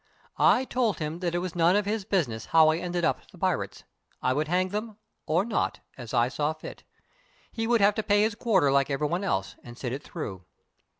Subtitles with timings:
[0.39, 3.37] I told him that it was none of his business how I ended up the
[3.37, 3.83] pirates.
[4.19, 6.81] I would hang them or not, as I saw fit.
[7.51, 10.43] He would have to pay his quarter like anybody else and sit it through.